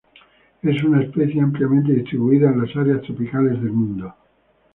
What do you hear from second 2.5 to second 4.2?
las áreas tropicales del mundo.